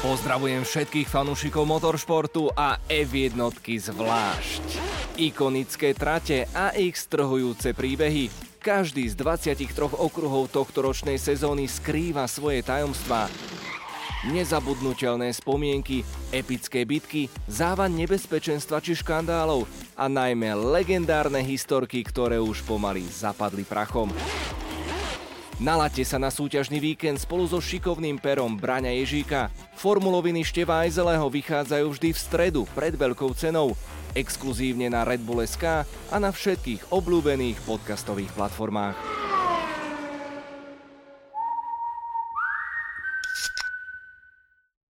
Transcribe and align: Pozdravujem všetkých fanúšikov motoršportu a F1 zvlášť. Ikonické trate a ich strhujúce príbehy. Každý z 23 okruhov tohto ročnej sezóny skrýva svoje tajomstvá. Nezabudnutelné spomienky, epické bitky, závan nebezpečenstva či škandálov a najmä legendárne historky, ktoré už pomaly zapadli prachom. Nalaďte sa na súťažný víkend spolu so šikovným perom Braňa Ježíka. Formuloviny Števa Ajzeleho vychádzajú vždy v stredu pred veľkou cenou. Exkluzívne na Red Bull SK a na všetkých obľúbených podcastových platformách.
Pozdravujem 0.00 0.64
všetkých 0.64 1.12
fanúšikov 1.12 1.68
motoršportu 1.68 2.48
a 2.56 2.80
F1 2.88 3.36
zvlášť. 3.60 4.64
Ikonické 5.20 5.92
trate 5.92 6.48
a 6.56 6.72
ich 6.72 6.96
strhujúce 6.96 7.76
príbehy. 7.76 8.32
Každý 8.64 9.04
z 9.12 9.14
23 9.20 9.60
okruhov 9.92 10.48
tohto 10.48 10.88
ročnej 10.88 11.20
sezóny 11.20 11.68
skrýva 11.68 12.24
svoje 12.32 12.64
tajomstvá. 12.64 13.28
Nezabudnutelné 14.32 15.36
spomienky, 15.36 16.00
epické 16.32 16.88
bitky, 16.88 17.28
závan 17.44 17.92
nebezpečenstva 17.92 18.80
či 18.80 18.96
škandálov 18.96 19.68
a 20.00 20.08
najmä 20.08 20.56
legendárne 20.56 21.44
historky, 21.44 22.00
ktoré 22.08 22.40
už 22.40 22.64
pomaly 22.64 23.04
zapadli 23.04 23.68
prachom. 23.68 24.08
Nalaďte 25.60 26.08
sa 26.08 26.16
na 26.16 26.32
súťažný 26.32 26.80
víkend 26.80 27.20
spolu 27.20 27.44
so 27.44 27.60
šikovným 27.60 28.16
perom 28.16 28.56
Braňa 28.56 28.96
Ježíka. 29.04 29.52
Formuloviny 29.76 30.40
Števa 30.40 30.88
Ajzeleho 30.88 31.28
vychádzajú 31.28 31.84
vždy 31.84 32.08
v 32.16 32.22
stredu 32.32 32.62
pred 32.72 32.96
veľkou 32.96 33.28
cenou. 33.36 33.76
Exkluzívne 34.16 34.88
na 34.88 35.04
Red 35.04 35.20
Bull 35.20 35.44
SK 35.44 35.84
a 35.84 36.16
na 36.16 36.32
všetkých 36.32 36.88
obľúbených 36.88 37.60
podcastových 37.68 38.32
platformách. 38.32 39.19